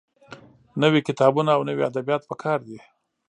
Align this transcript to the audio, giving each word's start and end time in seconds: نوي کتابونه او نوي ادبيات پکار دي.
نوي 0.81 1.01
کتابونه 1.07 1.49
او 1.57 1.61
نوي 1.69 1.83
ادبيات 1.89 2.23
پکار 2.29 2.59
دي. 2.67 2.77